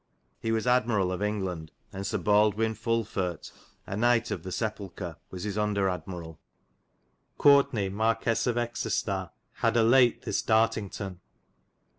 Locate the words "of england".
1.13-1.71